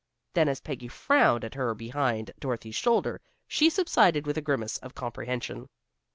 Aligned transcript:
Then 0.33 0.49
as 0.49 0.59
Peggy 0.61 0.87
frowned 0.87 1.43
at 1.45 1.53
her 1.53 1.75
behind 1.75 2.31
Dorothy's 2.39 2.73
shoulder, 2.73 3.21
she 3.47 3.69
subsided 3.69 4.25
with 4.25 4.35
a 4.35 4.41
grimace 4.41 4.79
of 4.79 4.95
comprehension. 4.95 5.69